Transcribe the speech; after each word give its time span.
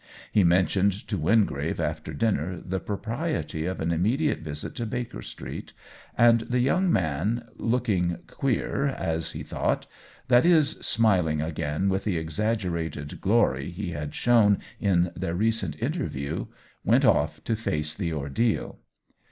He 0.31 0.43
mentioned 0.43 0.93
to 1.09 1.17
Wingrave 1.19 1.79
after 1.79 2.11
dinner 2.11 2.59
the 2.65 2.79
propriety 2.79 3.65
of 3.67 3.79
an 3.79 3.91
immediate 3.91 4.39
visit 4.39 4.73
to 4.77 4.87
Baker 4.87 5.21
Street, 5.21 5.73
and 6.17 6.41
the 6.49 6.71
OWEN 6.71 6.85
WINGRAVE 6.85 7.03
171 7.03 7.33
young 7.53 7.63
man, 7.63 7.69
looking 7.71 8.17
"queer," 8.25 8.87
as 8.87 9.33
he 9.33 9.43
thought— 9.43 9.85
that 10.27 10.43
is, 10.43 10.71
smiling 10.79 11.39
again 11.39 11.87
with 11.87 12.03
the 12.05 12.17
exaggerated 12.17 13.21
glory 13.21 13.69
he 13.69 13.91
had 13.91 14.15
shown 14.15 14.57
in 14.79 15.11
their 15.15 15.35
recent 15.35 15.75
inter 15.75 16.07
view—went 16.07 17.05
off 17.05 17.43
to 17.43 17.55
face 17.55 17.93
the 17.93 18.11
ordeal. 18.11 18.79